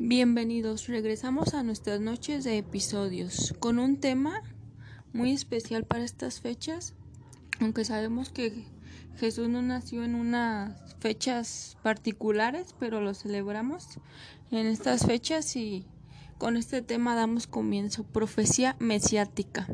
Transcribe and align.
Bienvenidos, 0.00 0.86
regresamos 0.86 1.54
a 1.54 1.64
nuestras 1.64 2.00
noches 2.00 2.44
de 2.44 2.56
episodios 2.56 3.52
con 3.58 3.80
un 3.80 3.96
tema 3.96 4.44
muy 5.12 5.32
especial 5.32 5.86
para 5.86 6.04
estas 6.04 6.40
fechas, 6.40 6.94
aunque 7.58 7.84
sabemos 7.84 8.30
que 8.30 8.64
Jesús 9.16 9.48
no 9.48 9.60
nació 9.60 10.04
en 10.04 10.14
unas 10.14 10.94
fechas 11.00 11.76
particulares, 11.82 12.76
pero 12.78 13.00
lo 13.00 13.12
celebramos 13.12 13.98
en 14.52 14.68
estas 14.68 15.04
fechas 15.04 15.56
y 15.56 15.84
con 16.38 16.56
este 16.56 16.80
tema 16.80 17.16
damos 17.16 17.48
comienzo, 17.48 18.04
profecía 18.04 18.76
mesiática. 18.78 19.66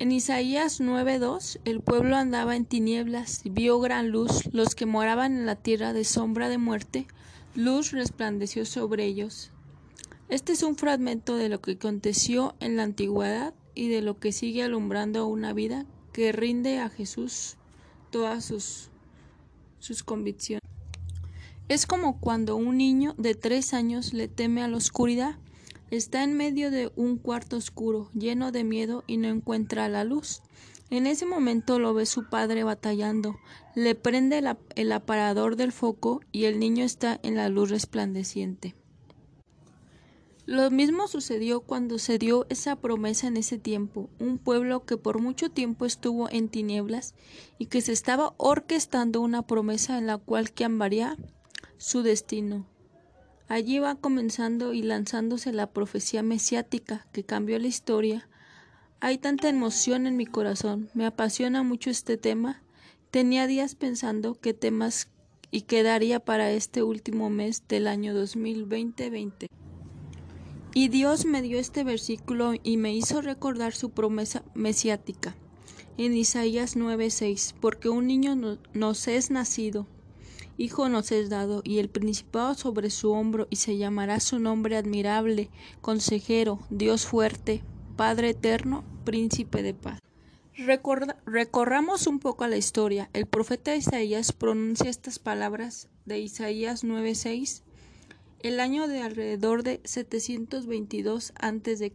En 0.00 0.10
Isaías 0.10 0.80
9:2, 0.80 1.60
el 1.64 1.80
pueblo 1.80 2.16
andaba 2.16 2.56
en 2.56 2.64
tinieblas, 2.64 3.42
vio 3.44 3.78
gran 3.78 4.10
luz, 4.10 4.52
los 4.52 4.74
que 4.74 4.84
moraban 4.84 5.36
en 5.36 5.46
la 5.46 5.54
tierra 5.54 5.92
de 5.92 6.02
sombra 6.02 6.48
de 6.48 6.58
muerte, 6.58 7.06
luz 7.54 7.92
resplandeció 7.92 8.64
sobre 8.64 9.04
ellos. 9.04 9.50
Este 10.28 10.52
es 10.52 10.62
un 10.62 10.76
fragmento 10.76 11.36
de 11.36 11.48
lo 11.48 11.60
que 11.60 11.72
aconteció 11.72 12.54
en 12.60 12.76
la 12.76 12.82
antigüedad 12.82 13.54
y 13.74 13.88
de 13.88 14.02
lo 14.02 14.18
que 14.18 14.32
sigue 14.32 14.62
alumbrando 14.62 15.26
una 15.26 15.52
vida 15.52 15.86
que 16.12 16.32
rinde 16.32 16.78
a 16.78 16.88
Jesús 16.88 17.56
todas 18.10 18.44
sus, 18.44 18.90
sus 19.78 20.02
convicciones. 20.02 20.62
Es 21.68 21.86
como 21.86 22.20
cuando 22.20 22.56
un 22.56 22.76
niño 22.76 23.14
de 23.18 23.34
tres 23.34 23.72
años 23.72 24.12
le 24.12 24.28
teme 24.28 24.62
a 24.62 24.68
la 24.68 24.76
oscuridad, 24.76 25.36
está 25.90 26.22
en 26.22 26.36
medio 26.36 26.70
de 26.70 26.92
un 26.96 27.18
cuarto 27.18 27.56
oscuro, 27.56 28.10
lleno 28.14 28.52
de 28.52 28.64
miedo 28.64 29.04
y 29.06 29.16
no 29.16 29.28
encuentra 29.28 29.88
la 29.88 30.04
luz. 30.04 30.42
En 30.94 31.08
ese 31.08 31.26
momento 31.26 31.80
lo 31.80 31.92
ve 31.92 32.06
su 32.06 32.28
padre 32.28 32.62
batallando, 32.62 33.40
le 33.74 33.96
prende 33.96 34.40
el 34.76 34.92
aparador 34.92 35.56
del 35.56 35.72
foco 35.72 36.20
y 36.30 36.44
el 36.44 36.60
niño 36.60 36.84
está 36.84 37.18
en 37.24 37.34
la 37.34 37.48
luz 37.48 37.70
resplandeciente. 37.70 38.76
Lo 40.46 40.70
mismo 40.70 41.08
sucedió 41.08 41.62
cuando 41.62 41.98
se 41.98 42.16
dio 42.18 42.46
esa 42.48 42.76
promesa 42.76 43.26
en 43.26 43.36
ese 43.36 43.58
tiempo, 43.58 44.08
un 44.20 44.38
pueblo 44.38 44.84
que 44.84 44.96
por 44.96 45.20
mucho 45.20 45.50
tiempo 45.50 45.84
estuvo 45.84 46.30
en 46.30 46.48
tinieblas 46.48 47.16
y 47.58 47.66
que 47.66 47.80
se 47.80 47.90
estaba 47.90 48.32
orquestando 48.36 49.20
una 49.20 49.42
promesa 49.42 49.98
en 49.98 50.06
la 50.06 50.18
cual 50.18 50.52
cambiaría 50.52 51.16
su 51.76 52.02
destino. 52.02 52.68
Allí 53.48 53.80
va 53.80 53.96
comenzando 53.96 54.72
y 54.72 54.82
lanzándose 54.82 55.52
la 55.52 55.72
profecía 55.72 56.22
mesiática 56.22 57.08
que 57.10 57.24
cambió 57.24 57.58
la 57.58 57.66
historia 57.66 58.28
hay 59.04 59.18
tanta 59.18 59.50
emoción 59.50 60.06
en 60.06 60.16
mi 60.16 60.24
corazón, 60.24 60.88
me 60.94 61.04
apasiona 61.04 61.62
mucho 61.62 61.90
este 61.90 62.16
tema. 62.16 62.62
Tenía 63.10 63.46
días 63.46 63.74
pensando 63.74 64.40
qué 64.40 64.54
temas 64.54 65.08
y 65.50 65.60
qué 65.60 65.82
daría 65.82 66.20
para 66.20 66.50
este 66.52 66.82
último 66.82 67.28
mes 67.28 67.64
del 67.68 67.86
año 67.86 68.14
2020. 68.14 69.48
Y 70.72 70.88
Dios 70.88 71.26
me 71.26 71.42
dio 71.42 71.58
este 71.58 71.84
versículo 71.84 72.54
y 72.62 72.78
me 72.78 72.94
hizo 72.94 73.20
recordar 73.20 73.74
su 73.74 73.90
promesa 73.90 74.42
mesiática 74.54 75.36
en 75.98 76.16
Isaías 76.16 76.74
9:6, 76.74 77.54
porque 77.60 77.90
un 77.90 78.06
niño 78.06 78.58
nos 78.72 79.06
es 79.06 79.30
nacido, 79.30 79.86
hijo 80.56 80.88
nos 80.88 81.12
es 81.12 81.28
dado, 81.28 81.60
y 81.62 81.78
el 81.78 81.90
principado 81.90 82.54
sobre 82.54 82.88
su 82.88 83.10
hombro, 83.10 83.48
y 83.50 83.56
se 83.56 83.76
llamará 83.76 84.18
su 84.20 84.38
nombre 84.38 84.78
admirable, 84.78 85.50
consejero, 85.82 86.60
Dios 86.70 87.04
fuerte, 87.04 87.62
Padre 87.96 88.30
eterno, 88.30 88.82
príncipe 89.04 89.62
de 89.62 89.74
paz. 89.74 90.00
recorramos 91.26 92.06
un 92.06 92.18
poco 92.18 92.44
a 92.44 92.48
la 92.48 92.56
historia. 92.56 93.10
El 93.12 93.26
profeta 93.26 93.76
Isaías 93.76 94.32
pronuncia 94.32 94.90
estas 94.90 95.18
palabras 95.18 95.88
de 96.06 96.18
Isaías 96.18 96.84
9:6 96.84 97.62
el 98.44 98.60
año 98.60 98.88
de 98.88 99.00
alrededor 99.00 99.62
de 99.62 99.80
722 99.84 101.32
a.C. 101.40 101.92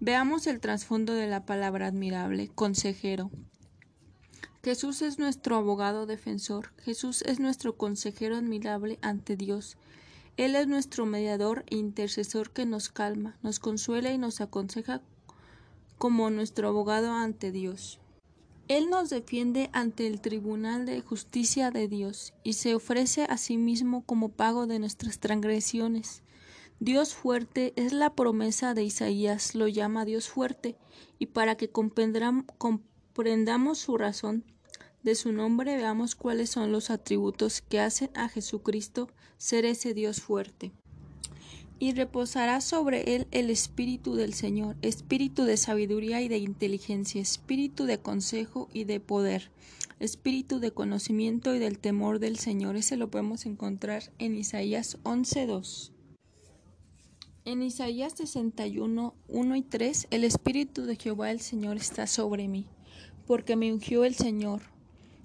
Veamos 0.00 0.46
el 0.46 0.60
trasfondo 0.60 1.12
de 1.12 1.26
la 1.26 1.44
palabra 1.44 1.88
admirable, 1.88 2.50
consejero. 2.54 3.30
Jesús 4.62 5.02
es 5.02 5.18
nuestro 5.18 5.56
abogado 5.56 6.06
defensor, 6.06 6.72
Jesús 6.78 7.20
es 7.20 7.38
nuestro 7.38 7.76
consejero 7.76 8.36
admirable 8.36 8.98
ante 9.02 9.36
Dios. 9.36 9.76
Él 10.38 10.56
es 10.56 10.68
nuestro 10.68 11.04
mediador 11.04 11.66
e 11.68 11.76
intercesor 11.76 12.50
que 12.50 12.64
nos 12.64 12.88
calma, 12.88 13.36
nos 13.42 13.60
consuela 13.60 14.10
y 14.10 14.16
nos 14.16 14.40
aconseja 14.40 15.02
como 15.98 16.30
nuestro 16.30 16.68
abogado 16.68 17.12
ante 17.12 17.52
Dios. 17.52 18.00
Él 18.66 18.88
nos 18.88 19.10
defiende 19.10 19.68
ante 19.72 20.06
el 20.06 20.22
tribunal 20.22 20.86
de 20.86 21.02
justicia 21.02 21.70
de 21.70 21.86
Dios 21.86 22.32
y 22.42 22.54
se 22.54 22.74
ofrece 22.74 23.24
a 23.24 23.36
sí 23.36 23.58
mismo 23.58 24.06
como 24.06 24.30
pago 24.30 24.66
de 24.66 24.78
nuestras 24.78 25.18
transgresiones. 25.18 26.22
Dios 26.80 27.14
fuerte 27.14 27.74
es 27.76 27.92
la 27.92 28.14
promesa 28.14 28.72
de 28.72 28.82
Isaías, 28.82 29.54
lo 29.54 29.68
llama 29.68 30.04
Dios 30.04 30.28
fuerte, 30.28 30.76
y 31.18 31.26
para 31.26 31.56
que 31.56 31.70
comprendamos 31.70 33.78
su 33.78 33.96
razón, 33.96 34.44
de 35.02 35.14
su 35.14 35.32
nombre 35.32 35.76
veamos 35.76 36.14
cuáles 36.14 36.50
son 36.50 36.72
los 36.72 36.88
atributos 36.88 37.60
que 37.60 37.80
hacen 37.80 38.10
a 38.14 38.30
Jesucristo 38.30 39.08
ser 39.36 39.66
ese 39.66 39.92
Dios 39.92 40.22
fuerte. 40.22 40.72
Y 41.78 41.92
reposará 41.92 42.60
sobre 42.60 43.16
él 43.16 43.26
el 43.30 43.50
espíritu 43.50 44.14
del 44.14 44.32
Señor, 44.32 44.76
espíritu 44.82 45.44
de 45.44 45.56
sabiduría 45.56 46.22
y 46.22 46.28
de 46.28 46.38
inteligencia, 46.38 47.20
espíritu 47.20 47.84
de 47.84 47.98
consejo 47.98 48.68
y 48.72 48.84
de 48.84 49.00
poder, 49.00 49.50
espíritu 50.00 50.60
de 50.60 50.70
conocimiento 50.70 51.54
y 51.54 51.58
del 51.58 51.78
temor 51.78 52.20
del 52.20 52.38
Señor. 52.38 52.76
Ese 52.76 52.96
lo 52.96 53.10
podemos 53.10 53.44
encontrar 53.46 54.12
en 54.18 54.36
Isaías 54.36 54.98
11.2. 55.02 55.90
En 57.44 57.62
Isaías 57.62 58.14
61, 58.16 59.14
1 59.28 59.56
y 59.56 59.62
3, 59.62 60.06
el 60.10 60.24
Espíritu 60.24 60.86
de 60.86 60.96
Jehová 60.96 61.30
el 61.30 61.40
Señor 61.40 61.76
está 61.76 62.06
sobre 62.06 62.48
mí, 62.48 62.66
porque 63.26 63.56
me 63.56 63.70
ungió 63.70 64.04
el 64.04 64.14
Señor 64.14 64.62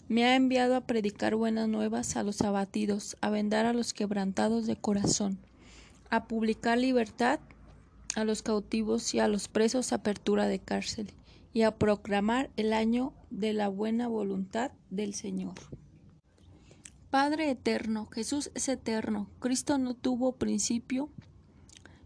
me 0.10 0.26
ha 0.26 0.36
enviado 0.36 0.76
a 0.76 0.82
predicar 0.82 1.36
buenas 1.36 1.70
nuevas 1.70 2.16
a 2.18 2.24
los 2.24 2.42
abatidos, 2.42 3.16
a 3.22 3.30
vendar 3.30 3.68
a 3.68 3.74
los 3.74 3.94
quebrantados 3.94 4.66
de 4.66 4.76
corazón, 4.76 5.38
a 6.10 6.28
publicar 6.28 6.78
libertad 6.78 7.40
a 8.16 8.24
los 8.24 8.42
cautivos 8.42 9.14
y 9.14 9.20
a 9.20 9.28
los 9.28 9.48
presos 9.48 9.94
apertura 9.94 10.48
de 10.48 10.60
cárcel, 10.60 11.12
y 11.54 11.64
a 11.64 11.78
proclamar 11.78 12.50
el 12.58 12.74
año 12.74 13.14
de 13.30 13.54
la 13.54 13.68
buena 13.68 14.08
voluntad 14.08 14.72
del 14.90 15.14
Señor. 15.14 15.54
Padre 17.10 17.50
eterno, 17.50 18.08
Jesús 18.08 18.52
es 18.54 18.70
eterno, 18.70 19.30
Cristo 19.40 19.78
no 19.78 19.96
tuvo 19.96 20.34
principio 20.34 21.10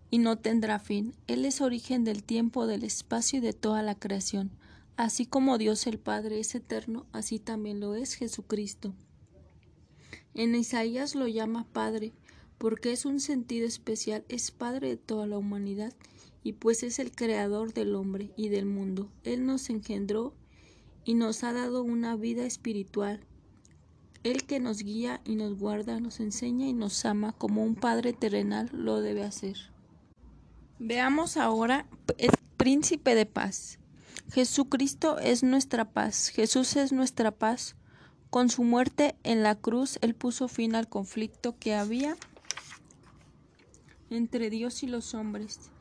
y 0.10 0.20
no 0.20 0.38
tendrá 0.38 0.80
fin, 0.80 1.14
Él 1.28 1.44
es 1.44 1.60
origen 1.60 2.04
del 2.04 2.24
tiempo, 2.24 2.68
del 2.68 2.84
espacio 2.84 3.40
y 3.40 3.42
de 3.42 3.54
toda 3.54 3.82
la 3.84 3.96
creación. 3.96 4.52
Así 4.96 5.26
como 5.26 5.58
Dios 5.58 5.88
el 5.88 5.98
Padre 5.98 6.40
es 6.40 6.54
eterno, 6.56 7.06
así 7.12 7.40
también 7.40 7.80
lo 7.80 7.96
es 7.96 8.14
Jesucristo. 8.14 8.94
En 10.36 10.56
Isaías 10.56 11.16
lo 11.16 11.28
llama 11.28 11.68
Padre, 11.74 12.14
porque 12.58 12.92
es 12.92 13.06
un 13.06 13.20
sentido 13.20 13.68
especial, 13.68 14.24
es 14.30 14.52
Padre 14.52 14.90
de 14.90 14.98
toda 14.98 15.28
la 15.28 15.38
humanidad, 15.38 15.94
y 16.44 16.54
pues 16.54 16.84
es 16.84 17.00
el 17.00 17.12
Creador 17.12 17.74
del 17.74 17.96
hombre 17.96 18.32
y 18.36 18.50
del 18.50 18.66
mundo. 18.66 19.10
Él 19.24 19.46
nos 19.46 19.70
engendró 19.70 20.34
y 21.06 21.14
nos 21.16 21.44
ha 21.44 21.54
dado 21.54 21.84
una 21.84 22.16
vida 22.16 22.46
espiritual. 22.46 23.26
Él 24.24 24.46
que 24.46 24.60
nos 24.60 24.84
guía 24.84 25.22
y 25.26 25.36
nos 25.36 25.58
guarda, 25.58 26.00
nos 26.00 26.20
enseña 26.20 26.68
y 26.68 26.74
nos 26.74 27.04
ama 27.06 27.34
como 27.34 27.64
un 27.64 27.76
Padre 27.76 28.14
terrenal 28.14 28.70
lo 28.72 29.02
debe 29.02 29.24
hacer. 29.24 29.58
Veamos 30.80 31.38
ahora 31.38 31.88
el 32.18 32.32
príncipe 32.58 33.16
de 33.16 33.26
paz. 33.26 33.80
Jesucristo 34.32 35.20
es 35.20 35.44
nuestra 35.44 35.92
paz, 35.92 36.30
Jesús 36.30 36.76
es 36.76 36.92
nuestra 36.92 37.32
paz. 37.32 37.76
Con 38.30 38.50
su 38.50 38.64
muerte 38.64 39.16
en 39.24 39.44
la 39.44 39.56
cruz, 39.56 40.00
Él 40.02 40.16
puso 40.16 40.48
fin 40.48 40.76
al 40.76 40.90
conflicto 40.90 41.56
que 41.60 41.76
había 41.76 42.16
entre 44.14 44.50
Dios 44.50 44.84
y 44.84 44.88
los 44.88 45.14
hombres, 45.14 45.72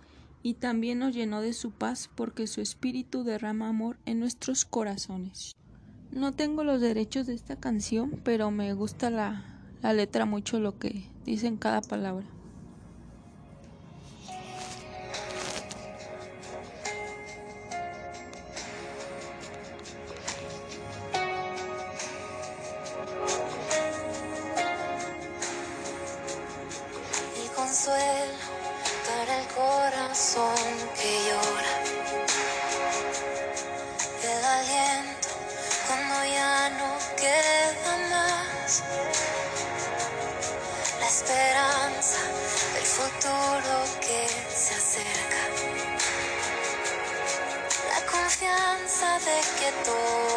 y 0.42 0.54
también 0.54 0.98
nos 0.98 1.14
llenó 1.14 1.40
de 1.40 1.52
su 1.52 1.70
paz 1.70 2.10
porque 2.14 2.46
su 2.46 2.60
Espíritu 2.60 3.24
derrama 3.24 3.68
amor 3.68 3.98
en 4.06 4.20
nuestros 4.20 4.64
corazones. 4.64 5.54
No 6.10 6.32
tengo 6.32 6.64
los 6.64 6.80
derechos 6.80 7.26
de 7.26 7.34
esta 7.34 7.56
canción, 7.56 8.20
pero 8.24 8.50
me 8.50 8.74
gusta 8.74 9.08
la, 9.08 9.60
la 9.80 9.92
letra 9.92 10.26
mucho 10.26 10.60
lo 10.60 10.78
que 10.78 11.08
dice 11.24 11.46
en 11.46 11.56
cada 11.56 11.80
palabra. 11.80 12.26
llora. 31.26 31.74
El 34.22 34.44
aliento 34.44 35.28
cuando 35.86 36.24
ya 36.24 36.70
no 36.70 36.96
queda 37.16 37.92
más. 38.10 38.82
La 41.00 41.06
esperanza 41.06 42.18
del 42.74 42.84
futuro 42.84 43.74
que 44.00 44.28
se 44.54 44.74
acerca. 44.74 45.42
La 47.88 48.06
confianza 48.06 49.18
de 49.18 49.40
que 49.58 49.72
todo. 49.84 50.31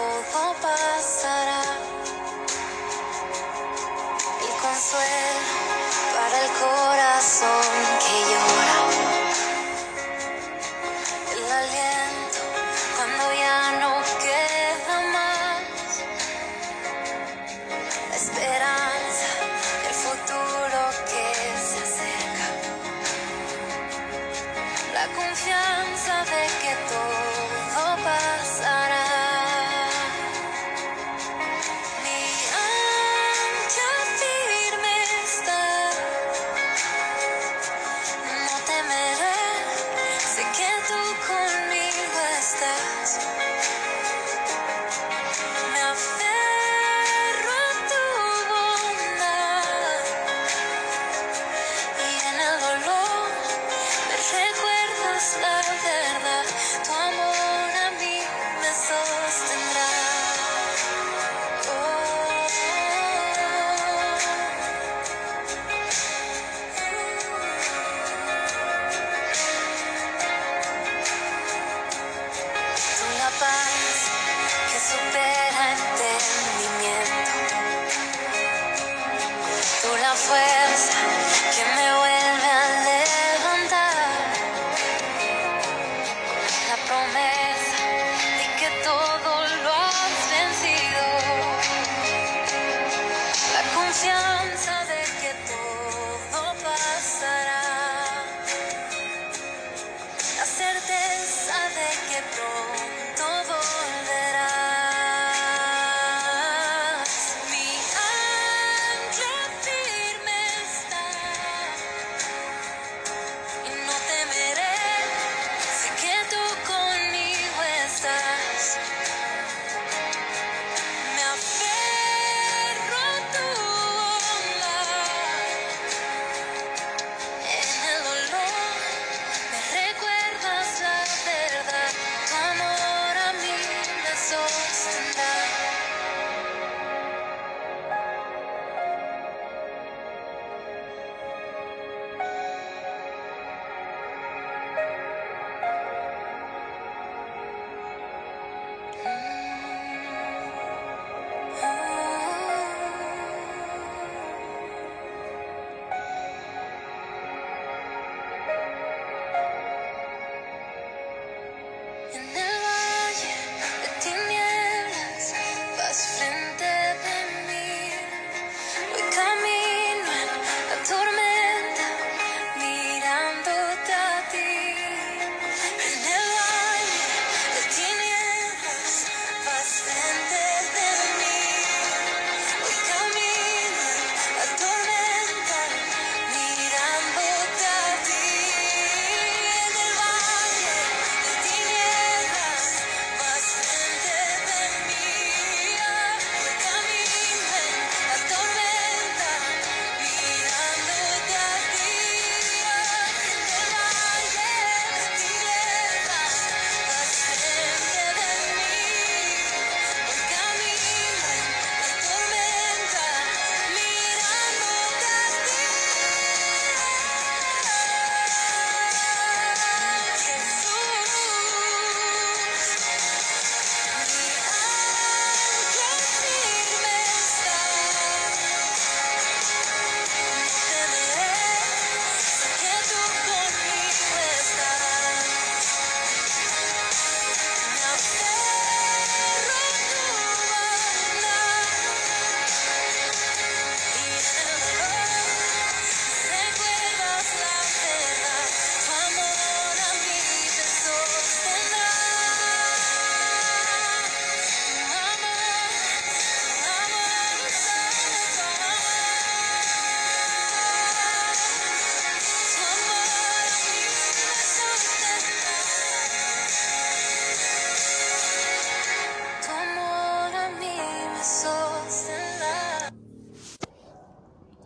southwest. 80.16 81.25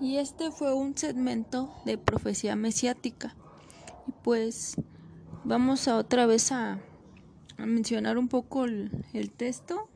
Y 0.02 0.18
este 0.18 0.52
fue 0.52 0.74
un 0.74 0.98
segmento 0.98 1.74
de 1.86 1.98
profecía 1.98 2.56
mesiática. 2.56 3.36
Y 4.08 4.12
pues 4.24 4.76
vamos 5.44 5.88
a 5.88 5.98
otra 5.98 6.26
vez 6.26 6.52
a, 6.52 6.80
mencionar 7.58 8.18
un 8.18 8.30
poco 8.30 8.64
el, 8.64 9.06
el 9.14 9.32
texto 9.32 9.90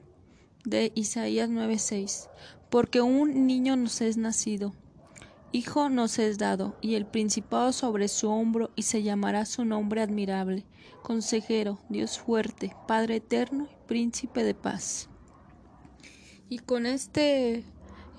de 0.65 0.91
Isaías 0.95 1.49
9:6. 1.49 2.27
Porque 2.69 3.01
un 3.01 3.47
niño 3.47 3.77
nos 3.77 4.01
es 4.01 4.17
nacido, 4.17 4.73
hijo 5.53 5.87
nos 5.87 6.19
es 6.19 6.37
dado, 6.37 6.75
y 6.81 6.95
el 6.95 7.05
principado 7.05 7.71
sobre 7.71 8.07
su 8.07 8.29
hombro, 8.29 8.71
y 8.75 8.81
se 8.81 9.03
llamará 9.03 9.45
su 9.45 9.63
nombre 9.63 10.01
admirable, 10.01 10.65
consejero, 11.03 11.79
Dios 11.89 12.17
fuerte, 12.17 12.75
Padre 12.87 13.17
eterno 13.17 13.69
y 13.71 13.87
príncipe 13.87 14.43
de 14.43 14.55
paz. 14.55 15.07
Y 16.49 16.59
con 16.59 16.87
este 16.87 17.63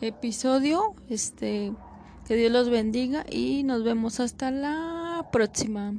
episodio. 0.00 0.94
Este, 1.08 1.72
que 2.26 2.36
Dios 2.36 2.50
los 2.50 2.70
bendiga 2.70 3.24
y 3.30 3.62
nos 3.64 3.84
vemos 3.84 4.20
hasta 4.20 4.50
la 4.50 5.28
próxima. 5.30 5.94